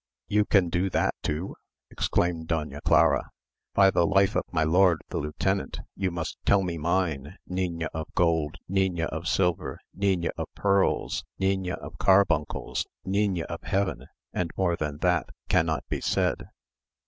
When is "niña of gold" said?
7.47-8.57